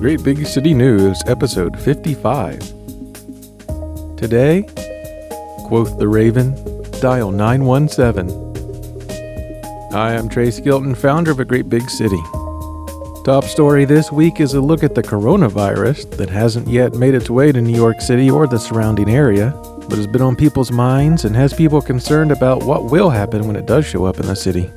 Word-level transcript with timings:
Great 0.00 0.24
Big 0.24 0.46
City 0.46 0.72
News, 0.72 1.22
episode 1.26 1.78
55. 1.78 2.58
Today, 4.16 4.62
quoth 5.66 5.98
the 5.98 6.08
Raven, 6.08 6.54
dial 7.02 7.30
917. 7.30 8.30
Hi, 9.92 10.16
I'm 10.16 10.30
Trace 10.30 10.58
Gilton, 10.58 10.96
founder 10.96 11.32
of 11.32 11.40
A 11.40 11.44
Great 11.44 11.68
Big 11.68 11.90
City. 11.90 12.16
Top 13.26 13.44
story 13.44 13.84
this 13.84 14.10
week 14.10 14.40
is 14.40 14.54
a 14.54 14.60
look 14.62 14.82
at 14.82 14.94
the 14.94 15.02
coronavirus 15.02 16.16
that 16.16 16.30
hasn't 16.30 16.66
yet 16.66 16.94
made 16.94 17.12
its 17.12 17.28
way 17.28 17.52
to 17.52 17.60
New 17.60 17.76
York 17.76 18.00
City 18.00 18.30
or 18.30 18.46
the 18.46 18.58
surrounding 18.58 19.10
area, 19.10 19.50
but 19.86 19.98
has 19.98 20.06
been 20.06 20.22
on 20.22 20.34
people's 20.34 20.72
minds 20.72 21.26
and 21.26 21.36
has 21.36 21.52
people 21.52 21.82
concerned 21.82 22.32
about 22.32 22.62
what 22.62 22.86
will 22.86 23.10
happen 23.10 23.46
when 23.46 23.54
it 23.54 23.66
does 23.66 23.84
show 23.84 24.06
up 24.06 24.18
in 24.18 24.24
the 24.24 24.34
city. 24.34 24.70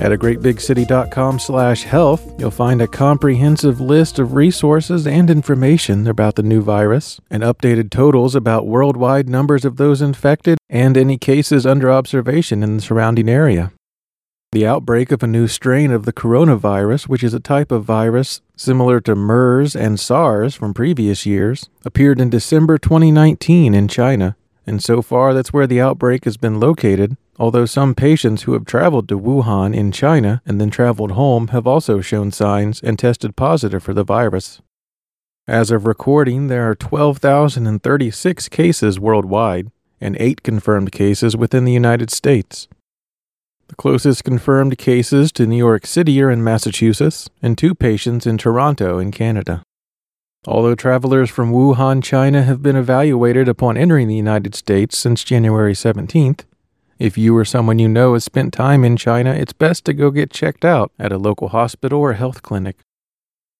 At 0.00 0.12
a 0.12 0.16
greatbigcity.com 0.16 1.40
slash 1.40 1.82
health, 1.82 2.32
you'll 2.38 2.52
find 2.52 2.80
a 2.80 2.86
comprehensive 2.86 3.80
list 3.80 4.20
of 4.20 4.34
resources 4.34 5.08
and 5.08 5.28
information 5.28 6.06
about 6.06 6.36
the 6.36 6.42
new 6.44 6.62
virus, 6.62 7.20
and 7.28 7.42
updated 7.42 7.90
totals 7.90 8.36
about 8.36 8.68
worldwide 8.68 9.28
numbers 9.28 9.64
of 9.64 9.76
those 9.76 10.00
infected 10.00 10.56
and 10.70 10.96
any 10.96 11.18
cases 11.18 11.66
under 11.66 11.90
observation 11.90 12.62
in 12.62 12.76
the 12.76 12.82
surrounding 12.82 13.28
area. 13.28 13.72
The 14.52 14.66
outbreak 14.66 15.10
of 15.10 15.24
a 15.24 15.26
new 15.26 15.48
strain 15.48 15.90
of 15.90 16.04
the 16.04 16.12
coronavirus, 16.12 17.08
which 17.08 17.24
is 17.24 17.34
a 17.34 17.40
type 17.40 17.72
of 17.72 17.84
virus 17.84 18.40
similar 18.56 19.00
to 19.00 19.16
MERS 19.16 19.74
and 19.74 19.98
SARS 19.98 20.54
from 20.54 20.74
previous 20.74 21.26
years, 21.26 21.68
appeared 21.84 22.20
in 22.20 22.30
December 22.30 22.78
2019 22.78 23.74
in 23.74 23.88
China, 23.88 24.36
and 24.68 24.84
so 24.84 25.00
far 25.00 25.32
that's 25.32 25.50
where 25.50 25.66
the 25.66 25.80
outbreak 25.80 26.26
has 26.26 26.36
been 26.36 26.60
located, 26.60 27.16
although 27.38 27.64
some 27.64 27.94
patients 27.94 28.42
who 28.42 28.52
have 28.52 28.66
traveled 28.66 29.08
to 29.08 29.18
Wuhan 29.18 29.74
in 29.74 29.90
China 29.90 30.42
and 30.44 30.60
then 30.60 30.68
traveled 30.68 31.12
home 31.12 31.48
have 31.48 31.66
also 31.66 32.02
shown 32.02 32.30
signs 32.30 32.82
and 32.82 32.98
tested 32.98 33.34
positive 33.34 33.82
for 33.82 33.94
the 33.94 34.04
virus. 34.04 34.60
As 35.46 35.70
of 35.70 35.86
recording, 35.86 36.48
there 36.48 36.68
are 36.68 36.74
12,036 36.74 38.50
cases 38.50 39.00
worldwide 39.00 39.70
and 40.02 40.14
8 40.20 40.42
confirmed 40.42 40.92
cases 40.92 41.34
within 41.34 41.64
the 41.64 41.72
United 41.72 42.10
States. 42.10 42.68
The 43.68 43.74
closest 43.74 44.22
confirmed 44.22 44.76
cases 44.76 45.32
to 45.32 45.46
New 45.46 45.56
York 45.56 45.86
City 45.86 46.20
are 46.20 46.30
in 46.30 46.44
Massachusetts 46.44 47.30
and 47.40 47.56
two 47.56 47.74
patients 47.74 48.26
in 48.26 48.36
Toronto 48.36 48.98
in 48.98 49.12
Canada. 49.12 49.62
Although 50.46 50.76
travelers 50.76 51.30
from 51.30 51.52
Wuhan, 51.52 52.02
China 52.02 52.42
have 52.42 52.62
been 52.62 52.76
evaluated 52.76 53.48
upon 53.48 53.76
entering 53.76 54.06
the 54.06 54.14
United 54.14 54.54
States 54.54 54.96
since 54.96 55.24
January 55.24 55.72
17th, 55.72 56.44
if 56.98 57.18
you 57.18 57.36
or 57.36 57.44
someone 57.44 57.78
you 57.78 57.88
know 57.88 58.14
has 58.14 58.24
spent 58.24 58.52
time 58.52 58.84
in 58.84 58.96
China, 58.96 59.32
it's 59.32 59.52
best 59.52 59.84
to 59.84 59.92
go 59.92 60.10
get 60.10 60.30
checked 60.30 60.64
out 60.64 60.92
at 60.98 61.12
a 61.12 61.18
local 61.18 61.48
hospital 61.48 62.00
or 62.00 62.12
health 62.14 62.42
clinic. 62.42 62.76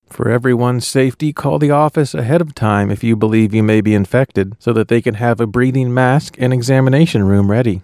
For 0.09 0.31
everyone's 0.31 0.87
safety, 0.87 1.33
call 1.33 1.59
the 1.59 1.70
office 1.70 2.15
ahead 2.15 2.41
of 2.41 2.55
time 2.55 2.91
if 2.91 3.05
you 3.05 3.15
believe 3.15 3.53
you 3.53 3.63
may 3.63 3.81
be 3.81 3.95
infected 3.95 4.57
so 4.59 4.73
that 4.73 4.89
they 4.89 5.03
can 5.03 5.15
have 5.15 5.41
a 5.41 5.47
breathing 5.47 5.92
mask 5.92 6.37
and 6.39 6.53
examination 6.53 7.25
room 7.27 7.51
ready. 7.51 7.83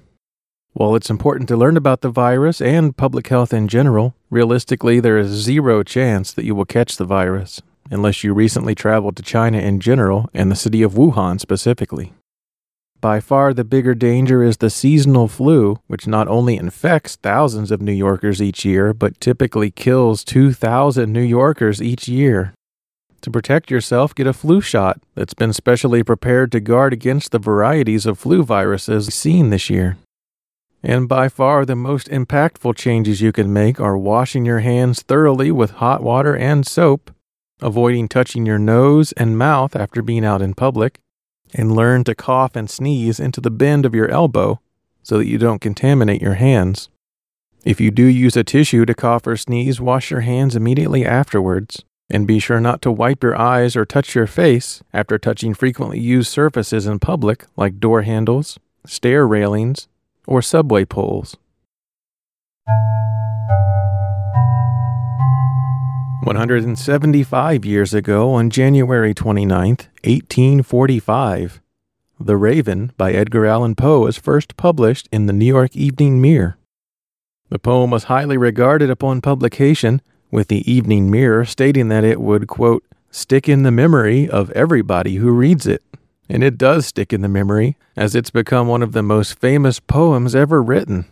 While 0.73 0.97
it's 0.97 1.11
important 1.11 1.49
to 1.49 1.57
learn 1.57 1.77
about 1.77 2.01
the 2.01 2.11
virus 2.11 2.61
and 2.61 2.97
public 2.97 3.29
health 3.29 3.53
in 3.53 3.69
general, 3.69 4.15
realistically, 4.31 4.99
there 4.99 5.19
is 5.19 5.29
zero 5.31 5.83
chance 5.83 6.33
that 6.33 6.45
you 6.45 6.55
will 6.55 6.65
catch 6.65 6.97
the 6.97 7.05
virus 7.05 7.61
unless 7.91 8.25
you 8.25 8.35
recently 8.35 8.75
traveled 8.75 9.17
to 9.17 9.23
China 9.23 9.59
in 9.59 9.81
general 9.81 10.29
and 10.33 10.51
the 10.51 10.57
city 10.57 10.83
of 10.83 10.95
Wuhan 10.95 11.41
specifically. 11.41 12.13
By 13.01 13.21
far 13.21 13.53
the 13.53 13.65
bigger 13.65 13.95
danger 13.95 14.43
is 14.43 14.57
the 14.57 14.71
seasonal 14.71 15.29
flu, 15.29 15.79
which 15.89 16.07
not 16.07 16.27
only 16.27 16.57
infects 16.57 17.17
thousands 17.17 17.71
of 17.71 17.83
New 17.83 17.93
Yorkers 17.93 18.41
each 18.41 18.65
year, 18.65 18.95
but 18.95 19.21
typically 19.21 19.71
kills 19.71 20.25
2,000 20.25 21.13
New 21.13 21.21
Yorkers 21.21 21.83
each 21.83 22.09
year. 22.09 22.55
To 23.21 23.31
protect 23.31 23.71
yourself, 23.71 24.15
get 24.15 24.27
a 24.27 24.33
flu 24.33 24.61
shot 24.61 25.01
that's 25.15 25.35
been 25.35 25.53
specially 25.53 26.03
prepared 26.03 26.53
to 26.53 26.61
guard 26.61 26.93
against 26.93 27.31
the 27.31 27.39
varieties 27.39 28.07
of 28.07 28.19
flu 28.19 28.43
viruses 28.43 29.13
seen 29.15 29.51
this 29.51 29.69
year. 29.69 29.97
And 30.83 31.09
by 31.09 31.31
far 31.31 31.65
the 31.65 31.75
most 31.75 32.09
impactful 32.09 32.77
changes 32.77 33.23
you 33.23 33.33
can 33.33 33.51
make 33.51 33.81
are 33.81 33.97
washing 33.97 34.45
your 34.45 34.61
hands 34.61 35.01
thoroughly 35.01 35.51
with 35.51 35.71
hot 35.73 36.03
water 36.03 36.37
and 36.37 36.67
soap, 36.67 37.11
avoiding 37.61 38.09
touching 38.09 38.47
your 38.47 38.59
nose 38.59 39.13
and 39.13 39.39
mouth 39.39 39.75
after 39.77 40.03
being 40.03 40.25
out 40.25 40.43
in 40.43 40.55
public, 40.55 41.01
and 41.55 41.75
learn 41.75 42.05
to 42.05 42.15
cough 42.15 42.57
and 42.57 42.69
sneeze 42.69 43.21
into 43.21 43.41
the 43.41 43.51
bend 43.51 43.87
of 43.87 43.95
your 43.95 44.11
elbow 44.11 44.61
so 45.03 45.19
that 45.19 45.27
you 45.27 45.39
don't 45.39 45.61
contaminate 45.61 46.23
your 46.23 46.35
hands. 46.35 46.89
If 47.65 47.81
you 47.81 47.91
do 47.91 48.05
use 48.05 48.37
a 48.37 48.45
tissue 48.45 48.85
to 48.85 48.95
cough 48.95 49.27
or 49.27 49.37
sneeze, 49.37 49.81
wash 49.81 50.11
your 50.11 50.21
hands 50.21 50.57
immediately 50.57 51.05
afterwards. 51.05 51.85
And 52.11 52.27
be 52.27 52.39
sure 52.39 52.61
not 52.61 52.83
to 52.83 52.93
wipe 52.93 53.23
your 53.23 53.35
eyes 53.35 53.77
or 53.77 53.87
touch 53.87 54.15
your 54.15 54.27
face 54.27 54.83
after 54.93 55.19
touching 55.19 55.55
frequently 55.55 55.99
used 55.99 56.31
surfaces 56.31 56.87
in 56.87 56.99
public 56.99 57.47
like 57.57 57.81
door 57.81 58.03
handles, 58.03 58.59
stair 58.85 59.27
railings, 59.27 59.89
or 60.27 60.43
subway 60.43 60.85
poles. 60.85 61.39
175 66.25 67.67
years 67.67 67.93
ago, 67.93 68.33
on 68.33 68.49
January 68.49 69.13
29, 69.13 69.69
1845, 69.69 71.61
The 72.19 72.37
Raven 72.39 72.93
by 72.97 73.13
Edgar 73.13 73.45
Allan 73.45 73.75
Poe 73.75 74.01
was 74.01 74.17
first 74.17 74.57
published 74.57 75.07
in 75.13 75.27
the 75.27 75.35
New 75.35 75.45
York 75.45 75.77
Evening 75.77 76.23
Mirror. 76.23 76.57
The 77.51 77.59
poem 77.59 77.91
was 77.91 78.05
highly 78.05 78.39
regarded 78.39 78.89
upon 78.89 79.21
publication, 79.21 80.01
with 80.31 80.49
the 80.49 80.69
Evening 80.71 81.11
Mirror 81.11 81.45
stating 81.45 81.89
that 81.89 82.05
it 82.05 82.23
would, 82.23 82.49
quote, 82.49 82.85
stick 83.11 83.47
in 83.47 83.63
the 83.63 83.71
memory 83.71 84.27
of 84.27 84.51
everybody 84.53 85.17
who 85.17 85.31
reads 85.31 85.67
it. 85.67 85.83
And 86.27 86.43
it 86.43 86.57
does 86.57 86.87
stick 86.87 87.13
in 87.13 87.21
the 87.21 87.29
memory, 87.29 87.77
as 87.99 88.15
it's 88.15 88.31
become 88.31 88.67
one 88.67 88.83
of 88.83 88.93
the 88.93 89.03
most 89.03 89.39
famous 89.39 89.79
poems 89.79 90.35
ever 90.35 90.63
written. 90.63 91.05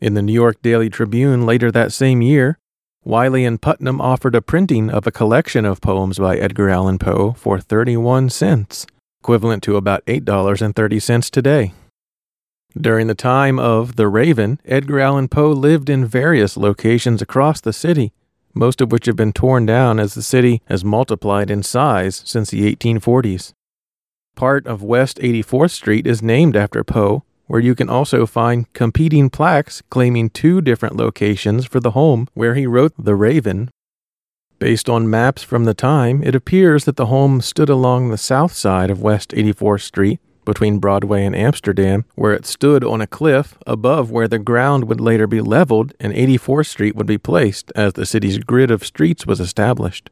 In 0.00 0.14
the 0.14 0.22
New 0.22 0.32
York 0.32 0.62
Daily 0.62 0.88
Tribune 0.88 1.44
later 1.44 1.72
that 1.72 1.90
same 1.92 2.22
year, 2.22 2.58
Wiley 3.04 3.46
and 3.46 3.62
Putnam 3.62 3.98
offered 3.98 4.34
a 4.34 4.42
printing 4.42 4.90
of 4.90 5.06
a 5.06 5.10
collection 5.10 5.64
of 5.64 5.80
poems 5.80 6.18
by 6.18 6.36
Edgar 6.36 6.68
Allan 6.68 6.98
Poe 6.98 7.32
for 7.32 7.58
31 7.58 8.28
cents, 8.28 8.86
equivalent 9.22 9.62
to 9.62 9.76
about 9.76 10.04
$8.30 10.04 11.30
today. 11.30 11.72
During 12.78 13.06
the 13.06 13.14
time 13.14 13.58
of 13.58 13.96
The 13.96 14.06
Raven, 14.06 14.60
Edgar 14.66 15.00
Allan 15.00 15.28
Poe 15.28 15.50
lived 15.50 15.88
in 15.88 16.04
various 16.04 16.58
locations 16.58 17.22
across 17.22 17.62
the 17.62 17.72
city, 17.72 18.12
most 18.52 18.82
of 18.82 18.92
which 18.92 19.06
have 19.06 19.16
been 19.16 19.32
torn 19.32 19.64
down 19.64 19.98
as 19.98 20.12
the 20.12 20.22
city 20.22 20.60
has 20.66 20.84
multiplied 20.84 21.50
in 21.50 21.62
size 21.62 22.20
since 22.26 22.50
the 22.50 22.76
1840s. 22.76 23.54
Part 24.36 24.66
of 24.66 24.82
West 24.82 25.16
84th 25.20 25.70
Street 25.70 26.06
is 26.06 26.22
named 26.22 26.54
after 26.54 26.84
Poe, 26.84 27.24
where 27.50 27.60
you 27.60 27.74
can 27.74 27.88
also 27.88 28.26
find 28.26 28.72
competing 28.74 29.28
plaques 29.28 29.82
claiming 29.90 30.30
two 30.30 30.60
different 30.60 30.94
locations 30.94 31.66
for 31.66 31.80
the 31.80 31.90
home 31.90 32.28
where 32.32 32.54
he 32.54 32.64
wrote 32.64 32.92
The 32.96 33.16
Raven. 33.16 33.70
Based 34.60 34.88
on 34.88 35.10
maps 35.10 35.42
from 35.42 35.64
the 35.64 35.74
time, 35.74 36.22
it 36.22 36.36
appears 36.36 36.84
that 36.84 36.94
the 36.94 37.06
home 37.06 37.40
stood 37.40 37.68
along 37.68 38.08
the 38.08 38.16
south 38.16 38.52
side 38.52 38.88
of 38.88 39.02
West 39.02 39.30
84th 39.32 39.80
Street 39.80 40.20
between 40.44 40.78
Broadway 40.78 41.24
and 41.24 41.34
Amsterdam, 41.34 42.04
where 42.14 42.34
it 42.34 42.46
stood 42.46 42.84
on 42.84 43.00
a 43.00 43.08
cliff 43.08 43.58
above 43.66 44.12
where 44.12 44.28
the 44.28 44.38
ground 44.38 44.84
would 44.84 45.00
later 45.00 45.26
be 45.26 45.40
leveled 45.40 45.92
and 45.98 46.12
84th 46.12 46.68
Street 46.68 46.94
would 46.94 47.08
be 47.08 47.18
placed 47.18 47.72
as 47.74 47.94
the 47.94 48.06
city's 48.06 48.38
grid 48.38 48.70
of 48.70 48.86
streets 48.86 49.26
was 49.26 49.40
established. 49.40 50.08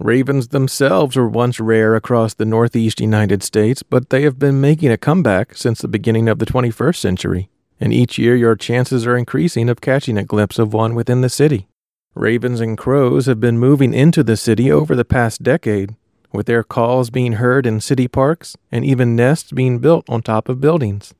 Ravens 0.00 0.48
themselves 0.48 1.14
were 1.14 1.28
once 1.28 1.60
rare 1.60 1.94
across 1.94 2.34
the 2.34 2.44
northeast 2.44 3.00
United 3.00 3.44
States, 3.44 3.84
but 3.84 4.10
they 4.10 4.22
have 4.22 4.40
been 4.40 4.60
making 4.60 4.90
a 4.90 4.96
comeback 4.96 5.56
since 5.56 5.80
the 5.80 5.86
beginning 5.86 6.28
of 6.28 6.40
the 6.40 6.46
21st 6.46 6.96
century, 6.96 7.48
and 7.78 7.92
each 7.92 8.18
year 8.18 8.34
your 8.34 8.56
chances 8.56 9.06
are 9.06 9.16
increasing 9.16 9.68
of 9.68 9.80
catching 9.80 10.18
a 10.18 10.24
glimpse 10.24 10.58
of 10.58 10.72
one 10.72 10.96
within 10.96 11.20
the 11.20 11.28
city. 11.28 11.68
Ravens 12.16 12.60
and 12.60 12.76
crows 12.76 13.26
have 13.26 13.38
been 13.38 13.56
moving 13.56 13.94
into 13.94 14.24
the 14.24 14.36
city 14.36 14.70
over 14.70 14.96
the 14.96 15.04
past 15.04 15.44
decade, 15.44 15.94
with 16.32 16.46
their 16.46 16.64
calls 16.64 17.10
being 17.10 17.34
heard 17.34 17.64
in 17.64 17.80
city 17.80 18.08
parks 18.08 18.56
and 18.72 18.84
even 18.84 19.14
nests 19.14 19.52
being 19.52 19.78
built 19.78 20.10
on 20.10 20.22
top 20.22 20.48
of 20.48 20.60
buildings. 20.60 21.14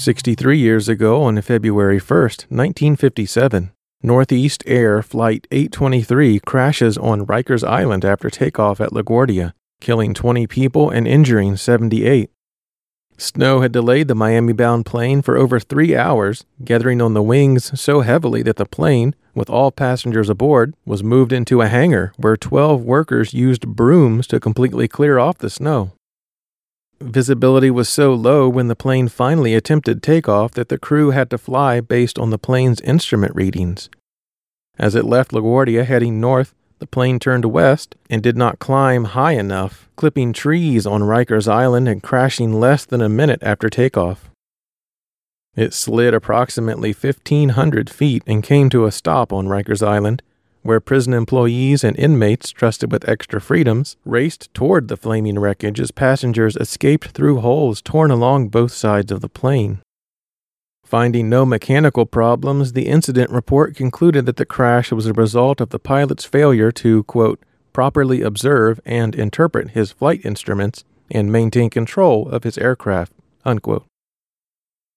63 0.00 0.58
years 0.58 0.88
ago, 0.88 1.22
on 1.22 1.40
February 1.42 1.98
1, 1.98 2.20
1957, 2.20 3.72
Northeast 4.00 4.62
Air 4.64 5.02
Flight 5.02 5.48
823 5.50 6.38
crashes 6.40 6.96
on 6.96 7.26
Rikers 7.26 7.66
Island 7.66 8.04
after 8.04 8.30
takeoff 8.30 8.80
at 8.80 8.92
LaGuardia, 8.92 9.54
killing 9.80 10.14
20 10.14 10.46
people 10.46 10.88
and 10.88 11.08
injuring 11.08 11.56
78. 11.56 12.30
Snow 13.16 13.60
had 13.60 13.72
delayed 13.72 14.06
the 14.06 14.14
Miami 14.14 14.52
bound 14.52 14.86
plane 14.86 15.20
for 15.20 15.36
over 15.36 15.58
three 15.58 15.96
hours, 15.96 16.44
gathering 16.64 17.02
on 17.02 17.14
the 17.14 17.22
wings 17.22 17.78
so 17.78 18.02
heavily 18.02 18.42
that 18.42 18.56
the 18.56 18.66
plane, 18.66 19.16
with 19.34 19.50
all 19.50 19.72
passengers 19.72 20.30
aboard, 20.30 20.74
was 20.86 21.02
moved 21.02 21.32
into 21.32 21.60
a 21.60 21.66
hangar 21.66 22.12
where 22.16 22.36
12 22.36 22.84
workers 22.84 23.34
used 23.34 23.66
brooms 23.66 24.28
to 24.28 24.38
completely 24.38 24.86
clear 24.86 25.18
off 25.18 25.38
the 25.38 25.50
snow. 25.50 25.90
Visibility 27.00 27.70
was 27.70 27.88
so 27.88 28.14
low 28.14 28.48
when 28.48 28.68
the 28.68 28.76
plane 28.76 29.08
finally 29.08 29.54
attempted 29.54 30.02
takeoff 30.02 30.52
that 30.52 30.68
the 30.68 30.78
crew 30.78 31.10
had 31.10 31.30
to 31.30 31.38
fly 31.38 31.80
based 31.80 32.18
on 32.18 32.30
the 32.30 32.38
plane's 32.38 32.80
instrument 32.80 33.34
readings. 33.34 33.88
As 34.78 34.94
it 34.94 35.04
left 35.04 35.32
LaGuardia 35.32 35.84
heading 35.84 36.20
north, 36.20 36.54
the 36.78 36.86
plane 36.86 37.18
turned 37.18 37.44
west 37.44 37.96
and 38.08 38.22
did 38.22 38.36
not 38.36 38.60
climb 38.60 39.04
high 39.04 39.32
enough, 39.32 39.88
clipping 39.96 40.32
trees 40.32 40.86
on 40.86 41.02
Rikers 41.02 41.48
Island 41.48 41.88
and 41.88 42.02
crashing 42.02 42.60
less 42.60 42.84
than 42.84 43.00
a 43.00 43.08
minute 43.08 43.42
after 43.42 43.68
takeoff. 43.68 44.30
It 45.56 45.74
slid 45.74 46.14
approximately 46.14 46.92
1,500 46.92 47.90
feet 47.90 48.22
and 48.28 48.44
came 48.44 48.70
to 48.70 48.86
a 48.86 48.92
stop 48.92 49.32
on 49.32 49.48
Rikers 49.48 49.84
Island, 49.84 50.22
where 50.68 50.80
prison 50.80 51.14
employees 51.14 51.82
and 51.82 51.98
inmates 51.98 52.50
trusted 52.50 52.92
with 52.92 53.08
extra 53.08 53.40
freedoms 53.40 53.96
raced 54.04 54.52
toward 54.52 54.88
the 54.88 54.98
flaming 54.98 55.38
wreckage 55.38 55.80
as 55.80 55.90
passengers 55.90 56.56
escaped 56.56 57.08
through 57.12 57.40
holes 57.40 57.80
torn 57.80 58.10
along 58.10 58.50
both 58.50 58.70
sides 58.70 59.10
of 59.10 59.22
the 59.22 59.30
plane. 59.30 59.80
Finding 60.84 61.30
no 61.30 61.46
mechanical 61.46 62.04
problems, 62.04 62.74
the 62.74 62.86
incident 62.86 63.30
report 63.30 63.76
concluded 63.76 64.26
that 64.26 64.36
the 64.36 64.44
crash 64.44 64.92
was 64.92 65.06
a 65.06 65.14
result 65.14 65.62
of 65.62 65.70
the 65.70 65.78
pilot's 65.78 66.26
failure 66.26 66.70
to, 66.70 67.02
quote, 67.04 67.42
properly 67.72 68.20
observe 68.20 68.78
and 68.84 69.14
interpret 69.14 69.70
his 69.70 69.92
flight 69.92 70.20
instruments 70.22 70.84
and 71.10 71.32
maintain 71.32 71.70
control 71.70 72.28
of 72.28 72.44
his 72.44 72.58
aircraft, 72.58 73.14
unquote. 73.42 73.86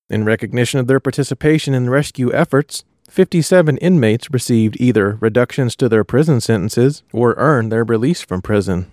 In 0.10 0.26
recognition 0.26 0.82
of 0.82 0.88
their 0.88 1.00
participation 1.00 1.74
in 1.74 1.90
rescue 1.90 2.34
efforts, 2.34 2.84
57 3.12 3.76
inmates 3.80 4.32
received 4.32 4.78
either 4.80 5.18
reductions 5.20 5.76
to 5.76 5.90
their 5.90 6.06
prison 6.06 6.40
sentences 6.40 7.04
or 7.12 7.36
earned 7.38 7.70
their 7.70 7.84
release 7.84 8.22
from 8.22 8.42
prison. 8.42 8.90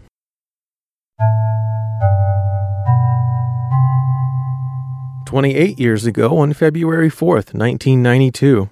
28 5.26 5.78
years 5.78 6.04
ago 6.04 6.36
on 6.38 6.52
February 6.52 7.08
4th, 7.08 7.54
1992. 7.54 8.68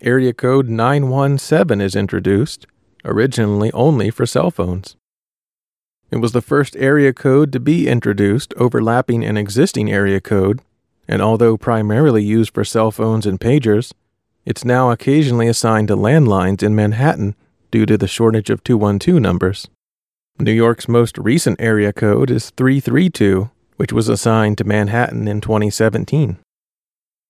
Area 0.00 0.32
code 0.32 0.68
917 0.68 1.80
is 1.80 1.96
introduced, 1.96 2.64
originally 3.04 3.72
only 3.72 4.10
for 4.10 4.26
cell 4.26 4.52
phones. 4.52 4.94
It 6.12 6.18
was 6.18 6.30
the 6.30 6.40
first 6.40 6.76
area 6.76 7.12
code 7.12 7.50
to 7.50 7.58
be 7.58 7.88
introduced 7.88 8.54
overlapping 8.56 9.24
an 9.24 9.36
existing 9.36 9.90
area 9.90 10.20
code, 10.20 10.60
and 11.08 11.20
although 11.20 11.56
primarily 11.56 12.22
used 12.22 12.54
for 12.54 12.62
cell 12.62 12.92
phones 12.92 13.26
and 13.26 13.40
pagers, 13.40 13.92
it's 14.44 14.64
now 14.64 14.90
occasionally 14.90 15.48
assigned 15.48 15.88
to 15.88 15.96
landlines 15.96 16.62
in 16.62 16.74
Manhattan 16.74 17.34
due 17.70 17.86
to 17.86 17.96
the 17.96 18.08
shortage 18.08 18.50
of 18.50 18.64
212 18.64 19.20
numbers. 19.20 19.68
New 20.38 20.52
York's 20.52 20.88
most 20.88 21.16
recent 21.18 21.60
area 21.60 21.92
code 21.92 22.30
is 22.30 22.50
332, 22.50 23.50
which 23.76 23.92
was 23.92 24.08
assigned 24.08 24.58
to 24.58 24.64
Manhattan 24.64 25.28
in 25.28 25.40
2017. 25.40 26.38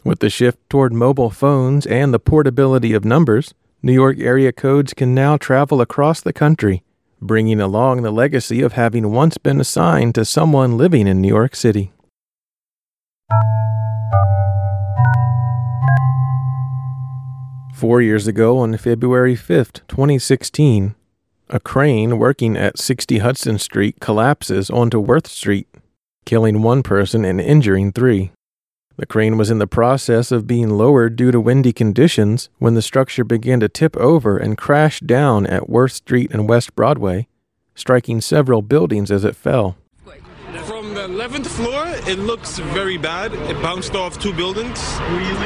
With 0.05 0.21
the 0.21 0.31
shift 0.31 0.59
toward 0.69 0.93
mobile 0.93 1.31
phones 1.31 1.87
and 1.87 2.13
the 2.13 2.19
portability 2.19 2.93
of 2.93 3.05
numbers, 3.05 3.55
New 3.83 3.93
York 3.93 4.19
area 4.19 4.53
codes 4.53 4.95
can 4.95 5.15
now 5.15 5.37
travel 5.37 5.81
across 5.81 6.21
the 6.21 6.33
country, 6.33 6.83
bringing 7.21 7.61
along 7.61 8.03
the 8.03 8.11
legacy 8.11 8.63
of 8.63 8.73
having 8.73 9.13
once 9.13 9.39
been 9.39 9.61
assigned 9.61 10.15
to 10.15 10.25
someone 10.25 10.77
living 10.77 11.07
in 11.07 11.21
New 11.21 11.29
York 11.29 11.55
City. 11.55 11.93
Four 17.83 18.01
years 18.01 18.29
ago, 18.29 18.59
on 18.59 18.77
February 18.77 19.35
5th, 19.35 19.81
2016, 19.89 20.95
a 21.51 21.59
crane 21.59 22.17
working 22.17 22.57
at 22.57 22.79
60 22.79 23.19
Hudson 23.19 23.59
Street 23.59 23.97
collapses 23.99 24.71
onto 24.71 25.01
Worth 25.01 25.27
Street, 25.27 25.67
killing 26.25 26.63
one 26.63 26.85
person 26.85 27.25
and 27.25 27.41
injuring 27.41 27.91
three. 27.91 28.31
The 28.99 29.07
crane 29.07 29.37
was 29.37 29.51
in 29.51 29.59
the 29.59 29.67
process 29.67 30.31
of 30.31 30.47
being 30.47 30.71
lowered 30.71 31.17
due 31.17 31.33
to 31.33 31.41
windy 31.41 31.73
conditions 31.73 32.51
when 32.61 32.75
the 32.75 32.83
structure 32.83 33.25
began 33.25 33.59
to 33.59 33.69
tip 33.69 33.97
over 33.97 34.39
and 34.39 34.57
crash 34.57 35.01
down 35.01 35.45
at 35.49 35.69
Worth 35.69 35.95
Street 35.95 36.31
and 36.31 36.49
West 36.49 36.77
Broadway, 36.77 37.27
striking 37.75 38.21
several 38.21 38.63
buildings 38.63 39.11
as 39.11 39.25
it 39.25 39.35
fell. 39.35 39.77
11th 41.23 41.47
floor, 41.47 41.85
it 42.11 42.19
looks 42.19 42.59
very 42.59 42.99
bad. 42.99 43.33
It 43.33 43.55
bounced 43.63 43.95
off 43.95 44.19
two 44.19 44.33
buildings 44.33 44.81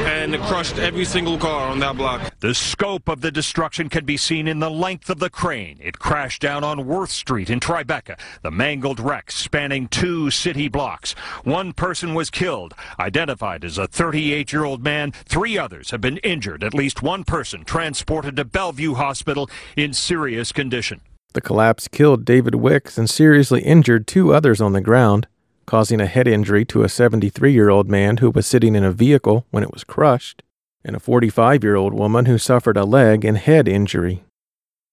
and 0.07 0.35
it 0.35 0.41
crushed 0.41 0.79
every 0.79 1.05
single 1.05 1.37
car 1.37 1.69
on 1.69 1.81
that 1.81 1.99
block. 1.99 2.33
The 2.41 2.55
scope 2.55 3.11
of 3.11 3.21
the 3.21 3.31
destruction 3.31 3.91
can 3.91 4.07
be 4.07 4.17
seen 4.17 4.49
in 4.49 4.59
the 4.59 4.71
length 4.71 5.11
of 5.11 5.19
the 5.19 5.29
crane. 5.29 5.79
It 5.83 5.99
crashed 5.99 6.41
down 6.41 6.65
on 6.65 6.87
Worth 6.87 7.11
Street 7.11 7.51
in 7.51 7.61
Tribeca. 7.61 8.19
The 8.41 8.51
mangled 8.51 8.99
wreck 8.99 9.31
spanning 9.31 9.87
two 9.89 10.31
city 10.31 10.69
blocks. 10.69 11.13
One 11.45 11.75
person 11.75 12.15
was 12.15 12.31
killed, 12.31 12.73
identified 12.99 13.63
as 13.63 13.77
a 13.77 13.87
38 13.87 14.55
year 14.55 14.65
old 14.65 14.83
man. 14.83 15.13
Three 15.13 15.59
others 15.59 15.91
have 15.91 16.01
been 16.01 16.17
injured. 16.19 16.65
At 16.65 16.73
least 16.73 17.03
one 17.03 17.23
person 17.23 17.65
transported 17.65 18.37
to 18.37 18.47
Bellevue 18.47 18.95
Hospital 18.95 19.51
in 19.77 19.93
serious 19.93 20.53
condition. 20.53 21.03
The 21.35 21.43
collapse 21.43 21.87
killed 21.87 22.25
David 22.25 22.55
Wichs 22.55 22.97
and 22.97 23.11
seriously 23.11 23.61
injured 23.61 24.07
two 24.07 24.33
others 24.33 24.63
on 24.63 24.73
the 24.73 24.81
ground 24.81 25.27
causing 25.67 26.01
a 26.01 26.07
head 26.07 26.27
injury 26.29 26.65
to 26.65 26.83
a 26.83 26.89
73 26.89 27.53
year 27.53 27.69
old 27.69 27.91
man 27.91 28.19
who 28.19 28.31
was 28.31 28.47
sitting 28.47 28.75
in 28.75 28.85
a 28.85 28.93
vehicle 28.93 29.47
when 29.51 29.63
it 29.63 29.73
was 29.73 29.85
crushed, 29.85 30.43
and 30.85 30.97
a 30.97 31.01
45 31.01 31.63
year 31.63 31.77
old 31.77 31.93
woman 31.93 32.27
who 32.27 32.39
suffered 32.39 32.77
a 32.77 32.85
leg 32.85 33.25
and 33.25 33.37
head 33.37 33.69
injury. 33.69 34.25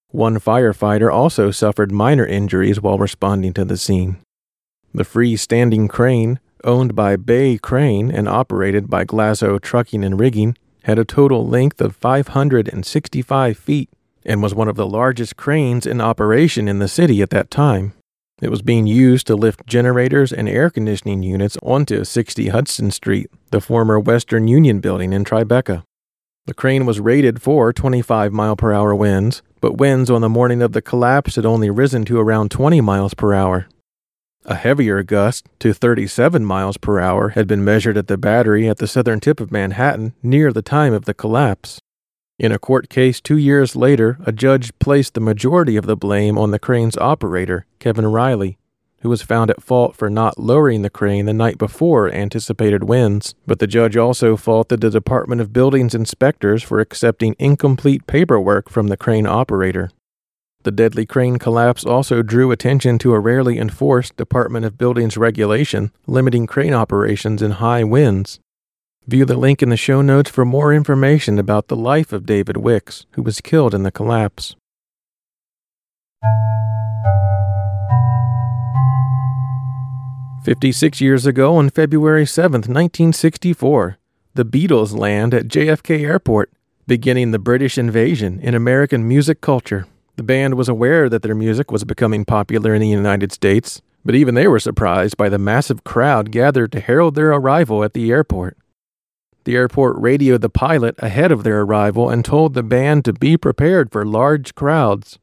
One 0.10 0.40
firefighter 0.40 1.12
also 1.12 1.52
suffered 1.52 1.92
minor 1.92 2.25
injuries 2.25 2.81
while 2.81 2.98
responding 2.98 3.54
to 3.54 3.66
the 3.66 3.78
scene. 3.78 4.18
The 4.94 5.04
free-standing 5.04 5.88
crane, 5.88 6.40
owned 6.64 6.96
by 6.96 7.16
Bay 7.16 7.58
Crane 7.58 8.12
and 8.12 8.30
operated 8.30 8.90
by 8.90 9.06
Galasso 9.06 9.60
Trucking 9.60 10.04
and 10.04 10.19
Rigging, 10.19 10.56
had 10.84 11.00
a 11.00 11.06
total 11.06 11.48
length 11.48 11.81
of 11.81 11.96
565 11.96 13.58
feet 13.58 13.90
and 14.26 14.44
was 14.44 14.54
one 14.54 14.68
of 14.68 14.76
the 14.76 14.88
largest 14.88 15.36
cranes 15.36 15.86
in 15.86 16.00
operation 16.00 16.68
in 16.68 16.80
the 16.80 16.88
city 16.88 17.22
at 17.22 17.30
that 17.31 17.50
time. 17.50 17.94
It 18.41 18.50
was 18.50 18.62
being 18.62 18.88
used 18.88 19.27
to 19.27 19.35
lift 19.35 19.65
generators 19.68 20.33
and 20.33 20.50
air 20.50 20.69
conditioning 20.69 21.24
units 21.24 21.57
onto 21.62 22.03
60 22.03 22.50
Hudson 22.50 22.91
Street, 22.91 23.30
the 23.51 23.62
former 23.62 24.00
Western 24.00 24.47
Union 24.47 24.80
building 24.80 25.13
in 25.13 25.24
Tribeca. 25.24 25.83
The 26.45 26.54
crane 26.54 26.85
was 26.85 26.99
rated 26.99 27.42
for 27.42 27.71
25 27.71 28.33
mile 28.33 28.57
per 28.57 28.73
hour 28.73 28.94
winds, 28.94 29.42
but 29.61 29.78
winds 29.78 30.09
on 30.09 30.19
the 30.19 30.28
morning 30.28 30.61
of 30.61 30.73
the 30.73 30.81
collapse 30.81 31.35
had 31.35 31.45
only 31.45 31.69
risen 31.69 32.04
to 32.06 32.19
around 32.19 32.52
20 32.52 32.81
miles 32.81 33.13
per 33.13 33.33
hour. 33.33 33.68
A 34.45 34.56
heavier 34.56 35.04
gust 35.04 35.47
to 35.59 35.73
37 35.73 36.44
miles 36.44 36.75
per 36.75 36.99
hour 36.99 37.30
had 37.30 37.47
been 37.47 37.63
measured 37.63 37.95
at 37.95 38.07
the 38.07 38.18
battery 38.18 38.68
at 38.68 38.78
the 38.78 38.87
southern 38.87 39.21
tip 39.21 39.40
of 39.40 39.54
Manhattan 39.54 40.16
near 40.21 40.52
the 40.52 40.61
time 40.61 40.92
of 40.92 41.06
the 41.06 41.13
collapse. 41.13 41.80
In 42.44 42.52
a 42.52 42.59
court 42.59 42.90
case 42.90 43.21
two 43.21 43.38
years 43.38 43.73
later, 43.73 44.18
a 44.26 44.33
judge 44.33 44.78
placed 44.78 45.14
the 45.14 45.21
majority 45.21 45.78
of 45.78 45.85
the 45.85 45.95
blame 45.95 46.38
on 46.38 46.52
the 46.52 46.59
crane's 46.59 46.97
operator, 46.97 47.66
Kevin 47.80 48.06
Riley, 48.06 48.57
who 49.00 49.07
was 49.07 49.21
found 49.21 49.50
at 49.50 49.64
fault 49.64 49.95
for 49.95 50.09
not 50.09 50.38
lowering 50.38 50.81
the 50.81 50.90
crane 50.90 51.26
the 51.26 51.31
night 51.31 51.57
before 51.57 52.12
anticipated 52.12 52.83
winds. 52.83 53.33
But 53.47 53.59
the 53.59 53.66
judge 53.66 53.95
also 53.95 54.35
faulted 54.35 54.81
the 54.81 54.90
Department 54.90 55.40
of 55.40 55.54
Buildings 55.54 55.95
inspectors 55.95 56.62
for 56.62 56.81
accepting 56.81 57.38
incomplete 57.40 58.07
paperwork 58.07 58.69
from 58.69 58.90
the 58.90 58.97
crane 58.97 59.26
operator. 59.26 59.90
The 60.64 60.71
deadly 60.71 61.06
crane 61.06 61.38
collapse 61.38 61.85
also 61.85 62.21
drew 62.21 62.52
attention 62.52 62.97
to 63.00 63.14
a 63.14 63.21
rarely 63.21 63.57
enforced 63.57 64.18
Department 64.18 64.66
of 64.66 64.78
Buildings 64.78 65.16
regulation 65.16 65.94
limiting 66.07 66.45
crane 66.45 66.73
operations 66.73 67.42
in 67.42 67.52
high 67.52 67.85
winds. 67.85 68.42
View 69.06 69.26
the 69.26 69.36
link 69.36 69.62
in 69.62 69.68
the 69.68 69.76
show 69.76 70.02
notes 70.02 70.30
for 70.30 70.45
more 70.45 70.74
information 70.74 71.38
about 71.38 71.68
the 71.68 71.76
life 71.76 72.14
of 72.14 72.26
David 72.26 72.56
Wichs, 72.56 73.06
who 73.12 73.22
was 73.22 73.42
killed 73.42 73.74
in 73.74 73.83
the 73.83 73.92
collapse. 73.92 74.56
Fifty-six 80.45 81.02
years 81.02 81.26
ago, 81.26 81.57
on 81.57 81.69
February 81.69 82.26
7, 82.26 82.60
1964, 82.60 83.98
the 84.36 84.45
Beatles 84.45 84.98
land 84.98 85.33
at 85.33 85.50
JFK 85.50 86.00
Airport, 86.06 86.54
beginning 86.88 87.31
the 87.31 87.40
British 87.40 87.78
invasion 87.78 88.40
in 88.40 88.56
American 88.56 89.06
music 89.06 89.42
culture. 89.42 89.86
The 90.16 90.24
band 90.24 90.56
was 90.56 90.69
aware 90.69 91.10
that 91.10 91.24
their 91.24 91.36
music 91.36 91.72
was 91.72 91.83
becoming 91.83 92.24
popular 92.24 92.74
in 92.74 92.80
the 92.80 92.88
United 92.88 93.33
States, 93.33 93.81
but 94.06 94.16
even 94.16 94.36
they 94.36 94.48
were 94.48 94.60
surprised 94.60 95.18
by 95.18 95.28
the 95.28 95.38
massive 95.38 95.83
crowd 95.83 96.31
gathered 96.31 96.72
to 96.72 96.80
herald 96.80 97.16
their 97.16 97.31
arrival 97.31 97.83
at 97.83 97.94
the 97.94 98.10
airport. 98.10 98.57
The 99.45 99.56
airport 99.56 99.97
radioed 99.97 100.42
the 100.42 100.50
pilot 100.50 100.95
ahead 101.00 101.31
of 101.31 101.44
their 101.44 101.62
arrival 101.62 102.09
and 102.09 102.23
told 102.23 102.54
the 102.54 102.64
band 102.64 103.04
to 103.06 103.14
be 103.14 103.35
prepared 103.38 103.92
for 103.92 104.06
large 104.06 104.56
crowds. 104.56 105.19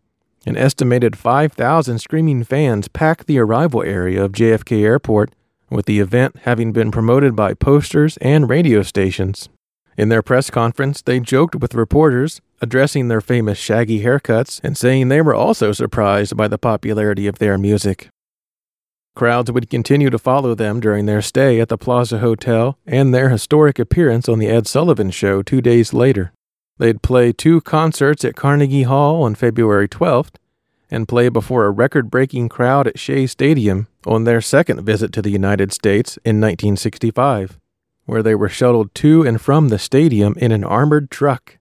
An 0.47 0.57
estimated 0.57 1.17
5,000 1.17 1.99
screaming 1.99 2.45
fans 2.45 2.89
packed 2.89 3.27
the 3.27 3.39
arrival 3.39 3.83
area 3.83 4.25
of 4.25 4.33
JFK 4.33 4.83
Airport, 4.83 5.35
with 5.71 5.87
the 5.87 6.01
event 6.01 6.37
having 6.43 6.73
been 6.73 6.91
promoted 6.91 7.37
by 7.37 7.55
posters 7.55 8.17
and 8.19 8.49
radio 8.49 8.83
stations. 8.83 9.49
In 9.97 10.09
their 10.09 10.23
press 10.23 10.51
conference, 10.51 11.03
they 11.03 11.21
joked 11.21 11.57
with 11.57 11.75
reporters, 11.75 12.41
addressing 12.61 13.09
their 13.09 13.21
famous 13.21 13.59
shaggy 13.59 14.03
haircuts 14.03 14.61
and 14.65 14.77
saying 14.77 15.09
they 15.09 15.21
were 15.21 15.35
also 15.35 15.73
surprised 15.73 16.37
by 16.37 16.49
the 16.49 16.59
popularity 16.59 17.27
of 17.27 17.39
their 17.39 17.59
music. 17.59 18.09
Crowds 19.15 19.51
would 19.51 19.69
continue 19.69 20.09
to 20.11 20.19
follow 20.19 20.55
them 20.55 20.81
during 20.81 21.07
their 21.07 21.21
stay 21.23 21.61
at 21.61 21.69
the 21.69 21.77
Plaza 21.77 22.19
Hotel 22.19 22.79
and 22.87 23.13
their 23.13 23.29
historic 23.29 23.79
appearance 23.79 24.29
on 24.29 24.39
The 24.39 24.49
Ed 24.49 24.67
Sullivan 24.67 25.11
Show 25.11 25.43
two 25.43 25.61
days 25.61 25.93
later. 25.93 26.33
They'd 26.79 27.03
play 27.03 27.33
two 27.33 27.61
concerts 27.61 28.25
at 28.25 28.37
Carnegie 28.37 28.85
Hall 28.85 29.23
on 29.23 29.35
February 29.35 29.89
12th 29.89 30.37
and 30.91 31.07
play 31.07 31.29
before 31.29 31.67
a 31.67 31.71
record 31.71 32.11
breaking 32.11 32.49
crowd 32.49 32.87
at 32.87 32.99
Shea 32.99 33.27
Stadium 33.27 33.87
on 34.07 34.25
their 34.25 34.41
second 34.41 34.83
visit 34.85 35.13
to 35.13 35.23
the 35.23 35.31
United 35.31 35.73
States 35.73 36.17
in 36.25 36.41
1965, 36.41 37.59
where 38.07 38.23
they 38.23 38.35
were 38.35 38.49
shuttled 38.49 38.95
to 38.97 39.23
and 39.23 39.41
from 39.41 39.69
the 39.69 39.79
stadium 39.79 40.35
in 40.39 40.51
an 40.53 40.65
armored 40.65 41.11
truck. 41.11 41.59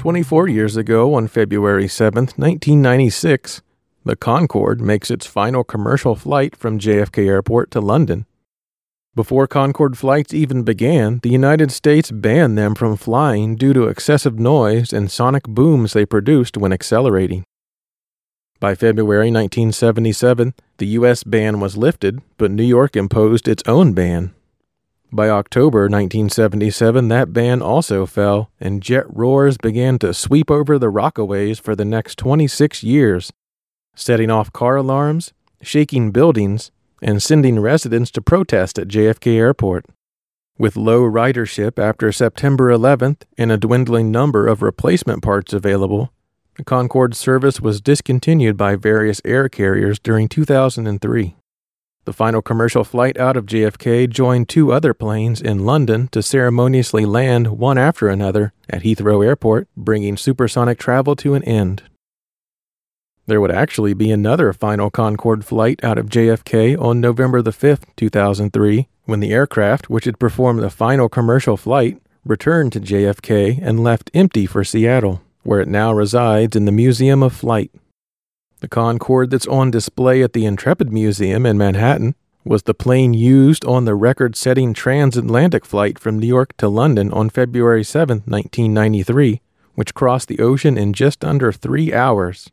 Twenty-four 0.00 0.48
years 0.48 0.78
ago, 0.78 1.12
on 1.12 1.28
February 1.28 1.84
7th, 1.84 2.38
1996, 2.38 3.60
the 4.02 4.16
Concorde 4.16 4.80
makes 4.80 5.10
its 5.10 5.26
final 5.26 5.62
commercial 5.62 6.14
flight 6.14 6.56
from 6.56 6.78
JFK 6.78 7.26
Airport 7.26 7.70
to 7.72 7.82
London. 7.82 8.24
Before 9.14 9.46
Concorde 9.46 9.98
flights 9.98 10.32
even 10.32 10.62
began, 10.62 11.18
the 11.22 11.28
United 11.28 11.70
States 11.70 12.10
banned 12.10 12.56
them 12.56 12.74
from 12.74 12.96
flying 12.96 13.56
due 13.56 13.74
to 13.74 13.88
excessive 13.88 14.38
noise 14.38 14.94
and 14.94 15.10
sonic 15.10 15.42
booms 15.42 15.92
they 15.92 16.06
produced 16.06 16.56
when 16.56 16.72
accelerating. 16.72 17.44
By 18.58 18.74
February 18.74 19.30
1977, 19.30 20.54
the 20.78 20.86
U.S. 20.86 21.24
ban 21.24 21.60
was 21.60 21.76
lifted, 21.76 22.22
but 22.38 22.50
New 22.50 22.64
York 22.64 22.96
imposed 22.96 23.46
its 23.46 23.62
own 23.66 23.92
ban. 23.92 24.32
By 25.12 25.28
October 25.28 25.88
1977, 25.88 27.08
that 27.08 27.32
ban 27.32 27.60
also 27.60 28.06
fell, 28.06 28.50
and 28.60 28.80
jet 28.80 29.06
roars 29.08 29.58
began 29.58 29.98
to 29.98 30.14
sweep 30.14 30.52
over 30.52 30.78
the 30.78 30.90
Rockaways 30.90 31.60
for 31.60 31.74
the 31.74 31.84
next 31.84 32.16
26 32.16 32.84
years, 32.84 33.32
setting 33.96 34.30
off 34.30 34.52
car 34.52 34.76
alarms, 34.76 35.32
shaking 35.62 36.12
buildings, 36.12 36.70
and 37.02 37.20
sending 37.20 37.58
residents 37.58 38.12
to 38.12 38.22
protest 38.22 38.78
at 38.78 38.86
JFK 38.86 39.34
Airport. 39.34 39.84
With 40.56 40.76
low 40.76 41.02
ridership 41.02 41.76
after 41.76 42.12
September 42.12 42.70
11th 42.70 43.22
and 43.36 43.50
a 43.50 43.56
dwindling 43.56 44.12
number 44.12 44.46
of 44.46 44.62
replacement 44.62 45.24
parts 45.24 45.52
available, 45.52 46.12
Concorde 46.64 47.16
service 47.16 47.60
was 47.60 47.80
discontinued 47.80 48.56
by 48.56 48.76
various 48.76 49.20
air 49.24 49.48
carriers 49.48 49.98
during 49.98 50.28
2003. 50.28 51.34
The 52.04 52.12
final 52.14 52.40
commercial 52.40 52.82
flight 52.82 53.18
out 53.18 53.36
of 53.36 53.44
JFK 53.44 54.08
joined 54.08 54.48
two 54.48 54.72
other 54.72 54.94
planes 54.94 55.40
in 55.40 55.66
London 55.66 56.08
to 56.08 56.22
ceremoniously 56.22 57.04
land 57.04 57.48
one 57.48 57.76
after 57.76 58.08
another 58.08 58.52
at 58.70 58.82
Heathrow 58.82 59.24
Airport, 59.24 59.68
bringing 59.76 60.16
supersonic 60.16 60.78
travel 60.78 61.14
to 61.16 61.34
an 61.34 61.44
end. 61.44 61.82
There 63.26 63.40
would 63.40 63.50
actually 63.50 63.94
be 63.94 64.10
another 64.10 64.52
final 64.52 64.90
Concorde 64.90 65.44
flight 65.44 65.84
out 65.84 65.98
of 65.98 66.08
JFK 66.08 66.80
on 66.80 67.00
November 67.00 67.42
the 67.42 67.52
5th, 67.52 67.84
2003, 67.96 68.88
when 69.04 69.20
the 69.20 69.32
aircraft, 69.32 69.90
which 69.90 70.06
had 70.06 70.18
performed 70.18 70.62
the 70.62 70.70
final 70.70 71.08
commercial 71.08 71.56
flight, 71.56 72.00
returned 72.24 72.72
to 72.72 72.80
JFK 72.80 73.60
and 73.62 73.84
left 73.84 74.10
empty 74.14 74.46
for 74.46 74.64
Seattle, 74.64 75.20
where 75.42 75.60
it 75.60 75.68
now 75.68 75.92
resides 75.92 76.56
in 76.56 76.64
the 76.64 76.72
Museum 76.72 77.22
of 77.22 77.34
Flight. 77.34 77.70
The 78.60 78.68
Concorde 78.68 79.30
that's 79.30 79.46
on 79.46 79.70
display 79.70 80.22
at 80.22 80.34
the 80.34 80.44
Intrepid 80.44 80.92
Museum 80.92 81.46
in 81.46 81.56
Manhattan 81.56 82.14
was 82.44 82.64
the 82.64 82.74
plane 82.74 83.14
used 83.14 83.64
on 83.64 83.86
the 83.86 83.94
record 83.94 84.36
setting 84.36 84.74
transatlantic 84.74 85.64
flight 85.64 85.98
from 85.98 86.18
New 86.18 86.26
York 86.26 86.54
to 86.58 86.68
London 86.68 87.10
on 87.10 87.30
February 87.30 87.82
7, 87.82 88.18
1993, 88.26 89.40
which 89.76 89.94
crossed 89.94 90.28
the 90.28 90.40
ocean 90.40 90.76
in 90.76 90.92
just 90.92 91.24
under 91.24 91.52
three 91.52 91.94
hours. 91.94 92.50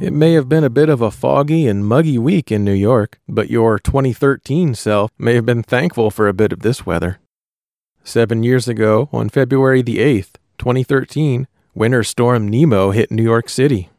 It 0.00 0.14
may 0.14 0.32
have 0.32 0.48
been 0.48 0.64
a 0.64 0.70
bit 0.70 0.88
of 0.88 1.02
a 1.02 1.10
foggy 1.10 1.66
and 1.66 1.86
muggy 1.86 2.18
week 2.18 2.50
in 2.50 2.64
New 2.64 2.72
York, 2.72 3.20
but 3.28 3.50
your 3.50 3.78
2013 3.78 4.74
self 4.74 5.10
may 5.18 5.34
have 5.34 5.44
been 5.44 5.62
thankful 5.62 6.10
for 6.10 6.28
a 6.28 6.34
bit 6.34 6.50
of 6.50 6.60
this 6.60 6.86
weather. 6.86 7.18
Seven 8.02 8.42
years 8.42 8.68
ago, 8.68 9.10
on 9.12 9.28
February 9.28 9.82
the 9.82 9.98
8th, 9.98 10.36
2013, 10.58 11.46
Winter 11.74 12.04
Storm 12.04 12.48
Nemo 12.48 12.90
hit 12.90 13.10
New 13.10 13.22
York 13.22 13.48
City. 13.48 13.90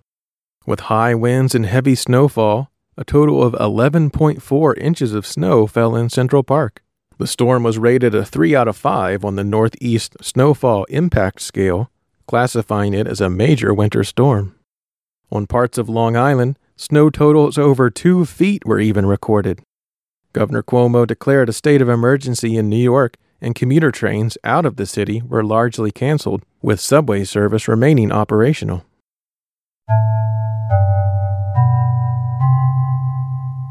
With 0.66 0.82
high 0.82 1.14
winds 1.14 1.54
and 1.54 1.66
heavy 1.66 1.96
snowfall, 1.96 2.72
a 2.98 3.04
total 3.04 3.44
of 3.44 3.54
11.4 3.54 4.78
inches 4.78 5.14
of 5.14 5.28
snow 5.28 5.68
fell 5.68 5.96
in 5.96 6.10
Central 6.10 6.44
Park. 6.44 6.82
The 7.18 7.28
storm 7.28 7.64
was 7.64 7.78
rated 7.78 8.16
a 8.16 8.26
3 8.26 8.56
out 8.56 8.68
of 8.68 8.76
5 8.76 9.24
on 9.24 9.36
the 9.36 9.44
Northeast 9.44 10.18
Snowfall 10.22 10.86
Impact 10.86 11.42
Scale, 11.42 11.90
classifying 12.28 12.94
it 12.94 13.08
as 13.08 13.22
a 13.22 13.30
major 13.30 13.74
winter 13.74 14.04
storm. 14.04 14.56
On 15.32 15.48
parts 15.48 15.78
of 15.78 15.90
Long 15.90 16.16
Island, 16.16 16.58
snow 16.76 17.10
totals 17.10 17.58
over 17.58 17.90
2 17.90 18.26
feet 18.26 18.66
were 18.66 18.80
even 18.80 19.06
recorded. 19.06 19.62
Governor 20.34 20.64
Cuomo 20.64 21.08
declared 21.08 21.48
a 21.48 21.54
state 21.54 21.82
of 21.82 21.90
emergency 21.90 22.58
in 22.58 22.70
New 22.70 22.76
York 22.76 23.16
and 23.42 23.56
commuter 23.56 23.92
trains 23.92 24.38
out 24.44 24.66
of 24.66 24.76
the 24.76 24.86
city 24.86 25.22
were 25.22 25.44
largely 25.44 25.92
canceled, 25.92 26.44
with 26.62 26.80
subway 26.80 27.24
service 27.24 27.68
remaining 27.68 28.12
operational. 28.12 28.86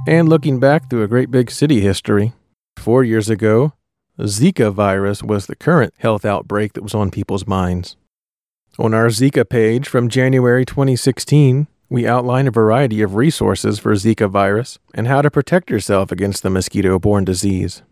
And 0.07 0.29
looking 0.29 0.61
back 0.61 0.91
through 0.91 1.03
a 1.03 1.09
great 1.09 1.31
big 1.31 1.51
city 1.51 1.81
history, 1.81 2.35
four 2.77 3.03
years 3.03 3.31
ago, 3.31 3.73
Zika 4.21 4.73
virus 4.73 5.23
was 5.23 5.47
the 5.47 5.57
current 5.57 5.95
health 5.99 6.25
outbreak 6.25 6.75
that 6.75 6.83
was 6.83 6.95
on 6.95 7.11
people's 7.11 7.47
minds. 7.47 7.97
On 8.79 8.93
our 8.93 9.07
Zika 9.07 9.49
page 9.49 9.89
from 9.89 10.09
January 10.09 10.65
2016, 10.65 11.69
we 11.89 12.07
outline 12.07 12.47
a 12.47 12.51
variety 12.51 13.03
of 13.03 13.15
resources 13.15 13.79
for 13.79 13.93
Zika 13.95 14.29
virus 14.29 14.79
and 14.95 15.07
how 15.07 15.23
to 15.23 15.31
protect 15.31 15.71
yourself 15.71 16.13
against 16.13 16.43
the 16.43 16.51
mosquito 16.51 16.99
borne 16.99 17.25
disease. 17.25 17.83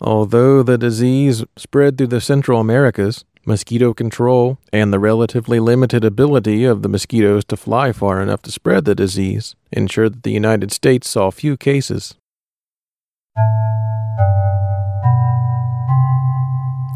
Although 0.00 0.62
the 0.62 0.78
disease 0.78 1.44
spread 1.56 1.96
through 1.96 2.08
the 2.08 2.20
Central 2.20 2.60
Americas, 2.60 3.24
mosquito 3.46 3.92
control 3.94 4.58
and 4.72 4.92
the 4.92 4.98
relatively 4.98 5.60
limited 5.60 6.04
ability 6.04 6.64
of 6.64 6.82
the 6.82 6.88
mosquitoes 6.88 7.44
to 7.44 7.56
fly 7.56 7.92
far 7.92 8.20
enough 8.20 8.42
to 8.42 8.52
spread 8.52 8.84
the 8.84 8.94
disease 8.94 9.54
ensured 9.70 10.14
that 10.14 10.22
the 10.22 10.32
United 10.32 10.72
States 10.72 11.08
saw 11.08 11.30
few 11.30 11.56
cases. 11.56 12.14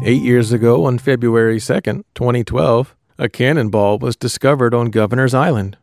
Eight 0.01 0.21
years 0.21 0.53
ago, 0.53 0.85
on 0.85 0.97
February 0.97 1.57
2nd, 1.57 2.03
2012, 2.15 2.95
a 3.17 3.27
cannonball 3.27 3.99
was 3.99 4.15
discovered 4.15 4.73
on 4.73 4.91
Governor's 4.91 5.33
Island. 5.33 5.77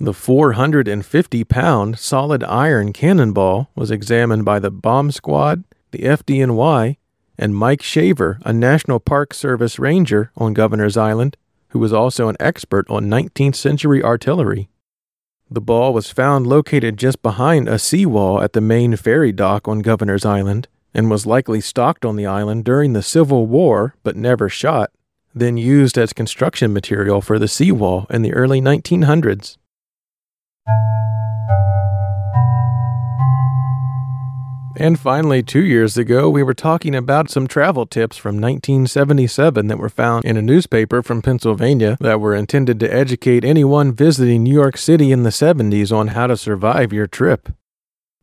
The 0.00 0.12
450 0.12 1.44
pound 1.44 1.98
solid 1.98 2.42
iron 2.42 2.92
cannonball 2.92 3.70
was 3.76 3.90
examined 3.90 4.44
by 4.44 4.58
the 4.58 4.70
bomb 4.70 5.12
squad 5.12 5.62
the 5.90 6.00
FDNY, 6.00 6.96
and 7.38 7.54
Mike 7.54 7.82
Shaver, 7.82 8.38
a 8.44 8.52
National 8.52 8.98
Park 8.98 9.34
Service 9.34 9.78
ranger 9.78 10.30
on 10.36 10.54
Governor's 10.54 10.96
Island, 10.96 11.36
who 11.68 11.78
was 11.78 11.92
also 11.92 12.28
an 12.28 12.36
expert 12.40 12.88
on 12.88 13.10
19th 13.10 13.56
century 13.56 14.02
artillery. 14.02 14.68
The 15.50 15.60
ball 15.60 15.92
was 15.92 16.10
found 16.10 16.46
located 16.46 16.96
just 16.96 17.22
behind 17.22 17.68
a 17.68 17.78
seawall 17.78 18.40
at 18.42 18.52
the 18.52 18.60
main 18.60 18.96
ferry 18.96 19.30
dock 19.32 19.68
on 19.68 19.80
Governor's 19.80 20.24
Island 20.24 20.66
and 20.92 21.10
was 21.10 21.26
likely 21.26 21.60
stocked 21.60 22.04
on 22.04 22.16
the 22.16 22.26
island 22.26 22.64
during 22.64 22.94
the 22.94 23.02
Civil 23.02 23.46
War 23.46 23.94
but 24.02 24.16
never 24.16 24.48
shot, 24.48 24.90
then 25.34 25.56
used 25.56 25.98
as 25.98 26.12
construction 26.12 26.72
material 26.72 27.20
for 27.20 27.38
the 27.38 27.46
seawall 27.46 28.06
in 28.10 28.22
the 28.22 28.32
early 28.32 28.60
1900s. 28.60 29.56
And 34.78 35.00
finally, 35.00 35.42
two 35.42 35.64
years 35.64 35.96
ago, 35.96 36.28
we 36.28 36.42
were 36.42 36.52
talking 36.52 36.94
about 36.94 37.30
some 37.30 37.46
travel 37.46 37.86
tips 37.86 38.18
from 38.18 38.34
1977 38.34 39.68
that 39.68 39.78
were 39.78 39.88
found 39.88 40.26
in 40.26 40.36
a 40.36 40.42
newspaper 40.42 41.02
from 41.02 41.22
Pennsylvania 41.22 41.96
that 42.00 42.20
were 42.20 42.34
intended 42.34 42.78
to 42.80 42.94
educate 42.94 43.42
anyone 43.42 43.94
visiting 43.94 44.42
New 44.42 44.52
York 44.52 44.76
City 44.76 45.12
in 45.12 45.22
the 45.22 45.30
70s 45.30 45.96
on 45.96 46.08
how 46.08 46.26
to 46.26 46.36
survive 46.36 46.92
your 46.92 47.06
trip. 47.06 47.48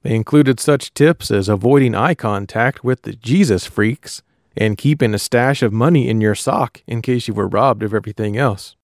They 0.03 0.13
included 0.13 0.59
such 0.59 0.93
tips 0.93 1.31
as 1.31 1.49
avoiding 1.49 1.95
eye 1.95 2.13
contact 2.13 2.83
with 2.83 3.01
the 3.01 3.13
Jesus 3.13 3.65
freaks 3.65 4.21
and 4.55 4.77
keeping 4.77 5.15
a 5.15 5.19
stash 5.19 5.63
of 5.63 5.73
money 5.73 6.07
in 6.07 6.21
your 6.21 6.35
sock 6.35 6.83
in 6.85 7.01
case 7.01 7.27
you 7.27 7.33
were 7.33 7.47
robbed 7.47 7.81
of 7.81 7.95
everything 7.95 8.37
else. 8.37 8.75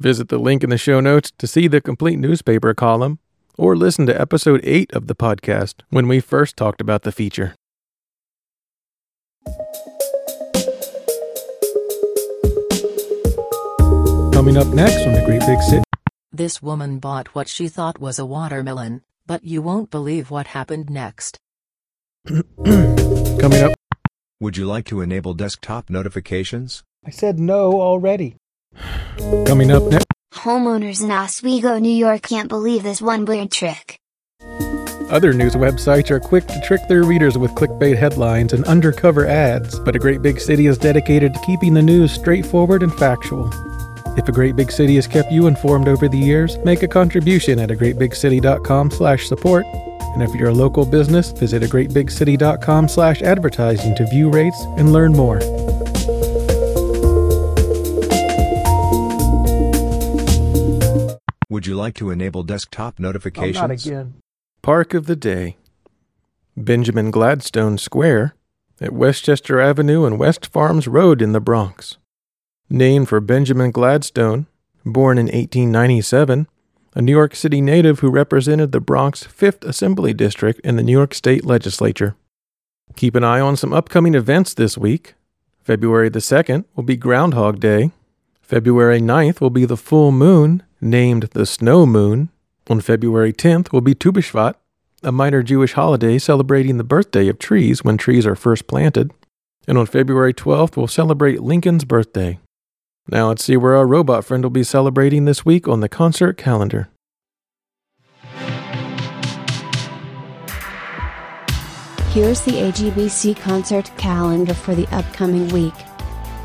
Visit 0.00 0.28
the 0.28 0.38
link 0.38 0.64
in 0.64 0.70
the 0.70 0.76
show 0.76 0.98
notes 0.98 1.30
to 1.38 1.46
see 1.46 1.68
the 1.68 1.80
complete 1.80 2.18
newspaper 2.18 2.74
column 2.74 3.20
or 3.56 3.76
listen 3.76 4.06
to 4.06 4.20
episode 4.20 4.60
8 4.64 4.92
of 4.92 5.06
the 5.06 5.14
podcast 5.14 5.82
when 5.90 6.08
we 6.08 6.20
first 6.20 6.56
talked 6.56 6.80
about 6.80 7.02
the 7.02 7.12
feature. 7.12 7.54
Coming 14.32 14.56
up 14.58 14.66
next 14.68 15.06
on 15.06 15.14
the 15.14 15.22
Great 15.24 15.40
Big 15.40 15.60
City. 15.62 15.82
This 16.32 16.62
woman 16.62 16.98
bought 16.98 17.34
what 17.34 17.48
she 17.48 17.68
thought 17.68 17.98
was 17.98 18.18
a 18.18 18.26
watermelon, 18.26 19.02
but 19.26 19.42
you 19.42 19.62
won't 19.62 19.90
believe 19.90 20.30
what 20.30 20.48
happened 20.48 20.90
next. 20.90 21.38
Coming 22.26 23.62
up 23.62 23.72
Would 24.40 24.56
you 24.56 24.66
like 24.66 24.84
to 24.86 25.00
enable 25.00 25.34
desktop 25.34 25.88
notifications? 25.88 26.82
I 27.04 27.10
said 27.10 27.38
no 27.38 27.80
already. 27.80 28.36
Coming 29.46 29.70
up 29.70 29.84
next. 29.84 30.06
Homeowners 30.38 31.02
in 31.02 31.10
Oswego, 31.10 31.78
New 31.78 31.88
York 31.88 32.22
can't 32.22 32.48
believe 32.48 32.82
this 32.82 33.02
one 33.02 33.24
weird 33.24 33.50
trick. 33.50 33.98
Other 35.10 35.32
news 35.32 35.54
websites 35.54 36.10
are 36.10 36.18
quick 36.18 36.48
to 36.48 36.60
trick 36.62 36.80
their 36.88 37.04
readers 37.04 37.38
with 37.38 37.52
clickbait 37.52 37.96
headlines 37.96 38.52
and 38.52 38.64
undercover 38.64 39.24
ads, 39.26 39.78
but 39.80 39.94
a 39.94 40.00
great 40.00 40.20
big 40.20 40.40
city 40.40 40.66
is 40.66 40.78
dedicated 40.78 41.32
to 41.32 41.40
keeping 41.40 41.74
the 41.74 41.82
news 41.82 42.12
straightforward 42.12 42.82
and 42.82 42.92
factual. 42.94 43.48
If 44.16 44.28
a 44.28 44.32
great 44.32 44.56
big 44.56 44.72
city 44.72 44.96
has 44.96 45.06
kept 45.06 45.30
you 45.30 45.46
informed 45.46 45.88
over 45.88 46.08
the 46.08 46.18
years, 46.18 46.56
make 46.64 46.82
a 46.82 46.88
contribution 46.88 47.58
at 47.58 47.70
a 47.70 47.76
greatbigcity.com/support. 47.76 49.66
And 50.14 50.22
if 50.22 50.34
you're 50.34 50.48
a 50.48 50.54
local 50.54 50.86
business, 50.86 51.32
visit 51.32 51.62
a 51.62 51.66
greatbigcity.com/advertising 51.66 53.94
to 53.94 54.06
view 54.06 54.30
rates 54.30 54.60
and 54.76 54.92
learn 54.92 55.12
more. 55.12 55.40
Would 61.56 61.66
you 61.66 61.74
like 61.74 61.94
to 61.94 62.10
enable 62.10 62.42
desktop 62.42 62.98
notifications? 62.98 63.90
Park 64.60 64.92
of 64.92 65.06
the 65.06 65.16
Day 65.16 65.56
Benjamin 66.54 67.10
Gladstone 67.10 67.78
Square 67.78 68.34
at 68.78 68.92
Westchester 68.92 69.58
Avenue 69.58 70.04
and 70.04 70.18
West 70.18 70.44
Farms 70.52 70.86
Road 70.86 71.22
in 71.22 71.32
the 71.32 71.40
Bronx. 71.40 71.96
Named 72.68 73.08
for 73.08 73.20
Benjamin 73.20 73.70
Gladstone, 73.70 74.48
born 74.84 75.16
in 75.16 75.28
1897, 75.28 76.46
a 76.94 77.00
New 77.00 77.12
York 77.12 77.34
City 77.34 77.62
native 77.62 78.00
who 78.00 78.10
represented 78.10 78.72
the 78.72 78.80
Bronx 78.80 79.24
5th 79.26 79.64
Assembly 79.64 80.12
District 80.12 80.60
in 80.60 80.76
the 80.76 80.82
New 80.82 80.92
York 80.92 81.14
State 81.14 81.46
Legislature. 81.46 82.16
Keep 82.96 83.14
an 83.14 83.24
eye 83.24 83.40
on 83.40 83.56
some 83.56 83.72
upcoming 83.72 84.14
events 84.14 84.52
this 84.52 84.76
week. 84.76 85.14
February 85.62 86.10
the 86.10 86.18
2nd 86.18 86.66
will 86.74 86.84
be 86.84 86.98
Groundhog 86.98 87.60
Day. 87.60 87.92
February 88.42 89.00
9th 89.00 89.40
will 89.40 89.48
be 89.48 89.64
the 89.64 89.78
full 89.78 90.12
moon, 90.12 90.62
named 90.80 91.24
the 91.32 91.46
Snow 91.46 91.86
Moon. 91.86 92.30
On 92.68 92.80
February 92.80 93.32
10th 93.32 93.72
will 93.72 93.80
be 93.80 93.94
Tu 93.94 94.12
B'Shvat, 94.12 94.54
a 95.02 95.12
minor 95.12 95.42
Jewish 95.42 95.74
holiday 95.74 96.18
celebrating 96.18 96.78
the 96.78 96.84
birthday 96.84 97.28
of 97.28 97.38
trees 97.38 97.84
when 97.84 97.96
trees 97.96 98.26
are 98.26 98.34
first 98.34 98.66
planted. 98.66 99.12
And 99.68 99.78
on 99.78 99.86
February 99.86 100.34
12th, 100.34 100.76
we'll 100.76 100.88
celebrate 100.88 101.42
Lincoln's 101.42 101.84
birthday. 101.84 102.38
Now 103.08 103.28
let's 103.28 103.44
see 103.44 103.56
where 103.56 103.76
our 103.76 103.86
robot 103.86 104.24
friend 104.24 104.42
will 104.42 104.50
be 104.50 104.64
celebrating 104.64 105.24
this 105.24 105.44
week 105.44 105.68
on 105.68 105.80
the 105.80 105.88
concert 105.88 106.36
calendar. 106.36 106.88
Here's 112.10 112.40
the 112.40 112.52
AGBC 112.52 113.36
concert 113.36 113.90
calendar 113.98 114.54
for 114.54 114.74
the 114.74 114.88
upcoming 114.88 115.48
week. 115.48 115.74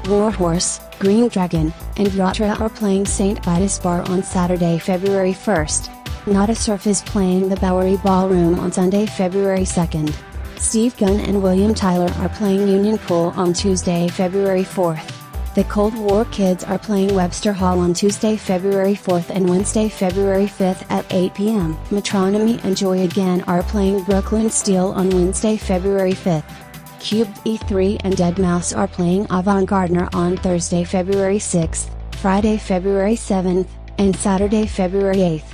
Warhorse, 0.08 0.80
Green 1.00 1.28
Dragon, 1.28 1.74
and 1.98 2.08
Yatra 2.10 2.60
are 2.60 2.70
playing 2.70 3.06
St. 3.06 3.44
Vitus 3.44 3.80
Bar 3.80 4.02
on 4.10 4.24
Saturday, 4.24 4.78
February 4.78 5.34
1st. 5.34 6.28
Nada 6.28 6.56
Surf 6.56 6.86
is 6.86 7.02
playing 7.02 7.50
the 7.50 7.56
Bowery 7.56 7.98
Ballroom 7.98 8.60
on 8.60 8.72
Sunday, 8.72 9.06
February 9.06 9.62
2nd. 9.64 10.14
Steve 10.58 10.96
Gunn 10.98 11.20
and 11.20 11.42
William 11.42 11.74
Tyler 11.74 12.12
are 12.18 12.30
playing 12.30 12.68
Union 12.68 12.98
Pool 13.00 13.34
on 13.36 13.54
Tuesday, 13.54 14.08
February 14.08 14.64
4th. 14.64 15.18
The 15.56 15.64
Cold 15.66 15.98
War 15.98 16.24
Kids 16.26 16.64
are 16.64 16.80
playing 16.80 17.14
Webster 17.14 17.52
Hall 17.52 17.80
on 17.80 17.94
Tuesday, 17.94 18.38
February 18.38 18.94
4th 18.94 19.32
and 19.32 19.50
Wednesday, 19.50 19.90
February 19.90 20.46
5th 20.46 20.86
at 20.90 21.06
8 21.12 21.34
p.m. 21.34 21.76
Metronomy 21.90 22.64
and 22.64 22.78
Joy 22.78 23.02
Again 23.02 23.42
are 23.48 23.64
playing 23.64 24.04
Brooklyn 24.04 24.50
Steel 24.50 24.94
on 24.96 25.10
Wednesday, 25.10 25.58
February 25.58 26.14
5th. 26.14 26.46
Cube 27.02 27.28
V3 27.44 28.00
and 28.04 28.14
deadmau5 28.14 28.78
are 28.78 28.88
playing 28.88 29.26
Avant 29.32 29.68
Gardner 29.68 30.08
on 30.14 30.38
Thursday, 30.38 30.84
February 30.84 31.40
6th, 31.40 31.90
Friday, 32.16 32.58
February 32.58 33.16
7th, 33.16 33.68
and 33.98 34.16
Saturday, 34.16 34.68
February 34.68 35.18
8th. 35.18 35.51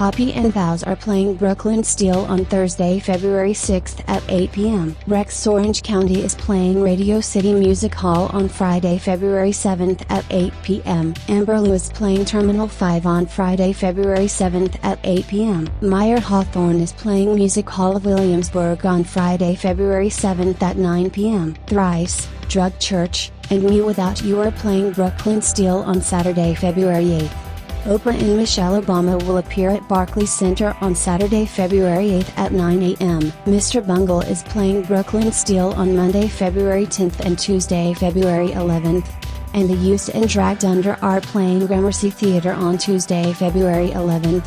Poppy 0.00 0.32
and 0.32 0.50
VOWWS 0.50 0.86
are 0.86 0.96
playing 0.96 1.34
Brooklyn 1.34 1.84
Steel 1.84 2.20
on 2.20 2.46
Thursday, 2.46 2.98
February 3.00 3.52
6th 3.52 4.02
at 4.08 4.22
8 4.30 4.50
p.m. 4.50 4.96
Rex 5.06 5.46
Orange 5.46 5.82
County 5.82 6.22
is 6.22 6.34
playing 6.34 6.80
Radio 6.80 7.20
City 7.20 7.52
Music 7.52 7.94
Hall 7.94 8.30
on 8.32 8.48
Friday, 8.48 8.96
February 8.96 9.50
7th 9.50 10.02
at 10.08 10.24
8 10.30 10.54
p.m. 10.62 11.12
Amberlou 11.28 11.72
is 11.72 11.90
playing 11.90 12.24
Terminal 12.24 12.66
5 12.66 13.04
on 13.04 13.26
Friday, 13.26 13.74
February 13.74 14.24
7th 14.24 14.82
at 14.82 14.98
8 15.04 15.28
p.m. 15.28 15.68
Mayer 15.82 16.18
Hawthorne 16.18 16.80
is 16.80 16.92
playing 16.92 17.34
Music 17.34 17.68
Hall 17.68 17.94
of 17.94 18.06
Williamsburg 18.06 18.86
on 18.86 19.04
Friday, 19.04 19.54
February 19.54 20.08
7th 20.08 20.62
at 20.62 20.78
9 20.78 21.10
p.m. 21.10 21.54
Thrice, 21.66 22.26
Drug 22.48 22.72
Church, 22.78 23.30
and 23.50 23.62
mewithoutYou 23.64 24.46
are 24.46 24.52
playing 24.52 24.92
Brooklyn 24.92 25.42
Steel 25.42 25.76
on 25.80 26.00
Saturday, 26.00 26.54
February 26.54 27.04
8th. 27.04 27.49
Oprah 27.84 28.18
and 28.20 28.36
Michelle 28.36 28.80
Obama 28.80 29.22
will 29.26 29.38
appear 29.38 29.70
at 29.70 29.88
Barclays 29.88 30.32
Center 30.32 30.76
on 30.82 30.94
Saturday, 30.94 31.46
February 31.46 32.10
8 32.10 32.38
at 32.38 32.52
9 32.52 32.82
a.m. 32.82 33.22
Mr. 33.46 33.84
Bungle 33.84 34.20
is 34.20 34.42
playing 34.42 34.82
Brooklyn 34.82 35.32
Steel 35.32 35.72
on 35.72 35.96
Monday, 35.96 36.28
February 36.28 36.84
10th 36.84 37.20
and 37.20 37.38
Tuesday, 37.38 37.94
February 37.94 38.48
11th. 38.48 39.08
And 39.54 39.68
the 39.68 39.74
Used 39.74 40.10
and 40.10 40.28
Dragged 40.28 40.64
Under 40.64 40.96
are 41.02 41.22
playing 41.22 41.66
Gramercy 41.66 42.10
Theater 42.10 42.52
on 42.52 42.76
Tuesday, 42.76 43.32
February 43.32 43.88
11th. 43.88 44.44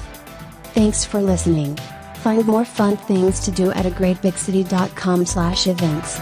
Thanks 0.76 1.04
for 1.04 1.22
listening. 1.22 1.76
Find 2.18 2.46
more 2.46 2.64
fun 2.64 2.98
things 2.98 3.40
to 3.42 3.52
do 3.52 3.72
at 3.72 3.86
a 3.86 3.92
greatbigcity.com 3.92 5.26
slash 5.26 5.68
events. 5.68 6.20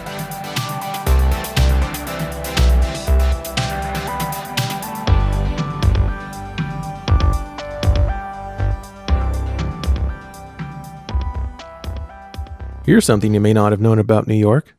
Here's 12.91 13.05
something 13.05 13.33
you 13.33 13.39
may 13.39 13.53
not 13.53 13.71
have 13.71 13.79
known 13.79 13.99
about 13.99 14.27
New 14.27 14.35
York 14.35 14.75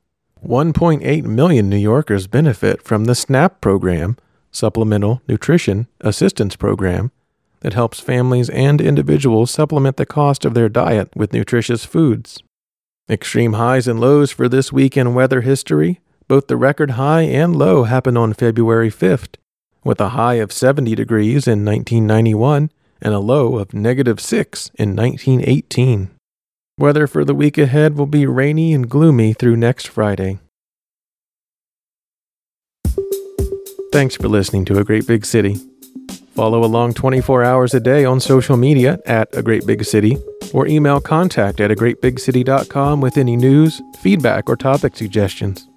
1.8 0.46 1.24
million 1.24 1.70
New 1.70 1.78
Yorkers 1.78 2.26
benefit 2.26 2.82
from 2.82 3.06
the 3.06 3.14
SNAP 3.14 3.62
program, 3.62 4.18
Supplemental 4.50 5.22
Nutrition 5.26 5.86
Assistance 6.02 6.54
Program, 6.54 7.10
that 7.60 7.72
helps 7.72 8.00
families 8.00 8.50
and 8.50 8.82
individuals 8.82 9.50
supplement 9.50 9.96
the 9.96 10.04
cost 10.04 10.44
of 10.44 10.52
their 10.52 10.68
diet 10.68 11.08
with 11.16 11.32
nutritious 11.32 11.86
foods. 11.86 12.42
Extreme 13.08 13.54
highs 13.54 13.88
and 13.88 13.98
lows 13.98 14.30
for 14.30 14.46
this 14.46 14.70
week 14.70 14.94
in 14.94 15.14
weather 15.14 15.40
history. 15.40 16.00
Both 16.28 16.48
the 16.48 16.58
record 16.58 16.90
high 16.90 17.22
and 17.22 17.56
low 17.56 17.84
happened 17.84 18.18
on 18.18 18.34
February 18.34 18.90
5th, 18.90 19.36
with 19.84 20.02
a 20.02 20.10
high 20.10 20.34
of 20.34 20.52
70 20.52 20.94
degrees 20.94 21.48
in 21.48 21.64
1991 21.64 22.70
and 23.00 23.14
a 23.14 23.20
low 23.20 23.56
of 23.56 23.72
negative 23.72 24.20
6 24.20 24.70
in 24.74 24.94
1918. 24.94 26.10
Weather 26.82 27.06
for 27.06 27.24
the 27.24 27.32
week 27.32 27.58
ahead 27.58 27.96
will 27.96 28.06
be 28.06 28.26
rainy 28.26 28.72
and 28.72 28.90
gloomy 28.90 29.34
through 29.34 29.54
next 29.54 29.86
Friday. 29.86 30.40
Thanks 33.92 34.16
for 34.16 34.26
listening 34.26 34.64
to 34.64 34.80
A 34.80 34.82
Great 34.82 35.06
Big 35.06 35.24
City. 35.24 35.60
Follow 36.34 36.64
along 36.64 36.94
24 36.94 37.44
hours 37.44 37.72
a 37.72 37.78
day 37.78 38.04
on 38.04 38.18
social 38.18 38.56
media 38.56 38.98
at 39.06 39.28
A 39.32 39.44
Great 39.44 39.64
Big 39.64 39.84
City 39.84 40.16
or 40.52 40.66
email 40.66 41.00
contact 41.00 41.60
at 41.60 41.70
a 41.70 41.76
greatbigcity.com 41.76 43.00
with 43.00 43.16
any 43.16 43.36
news, 43.36 43.80
feedback, 44.00 44.50
or 44.50 44.56
topic 44.56 44.96
suggestions. 44.96 45.68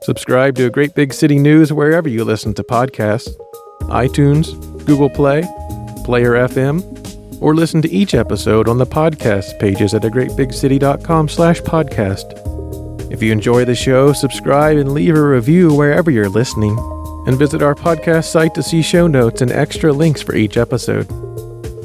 Subscribe 0.00 0.54
to 0.54 0.64
A 0.64 0.70
Great 0.70 0.94
Big 0.94 1.12
City 1.12 1.38
News 1.38 1.74
wherever 1.74 2.08
you 2.08 2.24
listen 2.24 2.54
to 2.54 2.62
podcasts 2.62 3.28
iTunes, 3.82 4.46
Google 4.86 5.10
Play, 5.10 5.42
Player 6.04 6.32
FM, 6.48 6.97
or 7.40 7.54
listen 7.54 7.82
to 7.82 7.90
each 7.90 8.14
episode 8.14 8.68
on 8.68 8.78
the 8.78 8.86
podcast 8.86 9.58
pages 9.58 9.94
at 9.94 10.02
agreatbigcity.com 10.02 11.28
slash 11.28 11.60
podcast. 11.62 13.12
If 13.12 13.22
you 13.22 13.32
enjoy 13.32 13.64
the 13.64 13.74
show, 13.74 14.12
subscribe 14.12 14.76
and 14.76 14.92
leave 14.92 15.16
a 15.16 15.22
review 15.22 15.74
wherever 15.74 16.10
you're 16.10 16.28
listening, 16.28 16.78
and 17.26 17.38
visit 17.38 17.62
our 17.62 17.74
podcast 17.74 18.24
site 18.24 18.54
to 18.54 18.62
see 18.62 18.82
show 18.82 19.06
notes 19.06 19.40
and 19.40 19.50
extra 19.50 19.92
links 19.92 20.22
for 20.22 20.34
each 20.34 20.56
episode. 20.56 21.10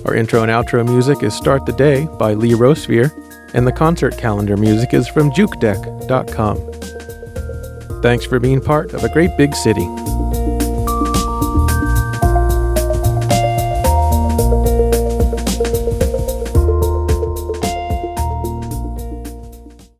Our 0.05 0.15
intro 0.15 0.41
and 0.41 0.51
outro 0.51 0.85
music 0.85 1.23
is 1.23 1.33
Start 1.33 1.65
the 1.65 1.71
Day 1.71 2.07
by 2.19 2.33
Lee 2.33 2.53
Rosevere, 2.55 3.11
and 3.53 3.65
the 3.65 3.71
concert 3.71 4.17
calendar 4.17 4.57
music 4.57 4.93
is 4.93 5.07
from 5.07 5.31
jukedeck.com. 5.31 6.57
Thanks 8.01 8.25
for 8.25 8.39
being 8.39 8.59
part 8.59 8.93
of 8.93 9.05
a 9.05 9.13
great 9.13 9.37
big 9.37 9.55
city. 9.55 9.87